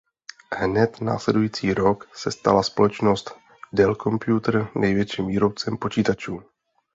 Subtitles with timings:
[0.55, 3.31] Hned následující rok se stala společnost
[3.73, 6.41] Dell Computer největším výrobcem počítačů.